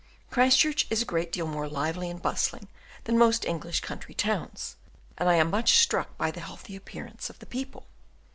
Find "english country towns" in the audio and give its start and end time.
3.45-4.75